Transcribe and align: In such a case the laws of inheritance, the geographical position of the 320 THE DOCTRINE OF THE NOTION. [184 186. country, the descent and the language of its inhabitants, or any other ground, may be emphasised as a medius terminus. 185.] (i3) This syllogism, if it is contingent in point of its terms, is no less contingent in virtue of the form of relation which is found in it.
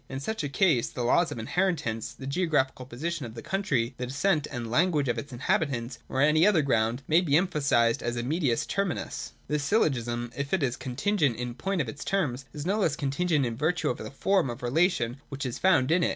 In 0.09 0.19
such 0.19 0.43
a 0.43 0.49
case 0.49 0.89
the 0.89 1.03
laws 1.03 1.31
of 1.31 1.37
inheritance, 1.37 2.11
the 2.13 2.25
geographical 2.25 2.87
position 2.87 3.27
of 3.27 3.35
the 3.35 3.41
320 3.43 3.93
THE 3.97 4.05
DOCTRINE 4.07 4.07
OF 4.07 4.09
THE 4.09 4.09
NOTION. 4.09 4.31
[184 4.31 4.31
186. 4.33 4.33
country, 4.33 4.33
the 4.33 4.41
descent 4.41 4.47
and 4.51 4.65
the 4.65 4.69
language 4.71 5.07
of 5.07 5.17
its 5.19 5.31
inhabitants, 5.31 5.99
or 6.09 6.21
any 6.21 6.47
other 6.47 6.61
ground, 6.63 7.03
may 7.07 7.21
be 7.21 7.37
emphasised 7.37 8.01
as 8.01 8.15
a 8.15 8.23
medius 8.23 8.65
terminus. 8.65 9.33
185.] 9.45 9.45
(i3) 9.45 9.47
This 9.53 9.63
syllogism, 9.63 10.31
if 10.35 10.53
it 10.53 10.63
is 10.63 10.75
contingent 10.75 11.35
in 11.35 11.53
point 11.53 11.81
of 11.81 11.87
its 11.87 12.03
terms, 12.03 12.45
is 12.51 12.65
no 12.65 12.79
less 12.79 12.95
contingent 12.95 13.45
in 13.45 13.55
virtue 13.55 13.91
of 13.91 13.99
the 13.99 14.09
form 14.09 14.49
of 14.49 14.63
relation 14.63 15.21
which 15.29 15.45
is 15.45 15.59
found 15.59 15.91
in 15.91 16.01
it. 16.03 16.09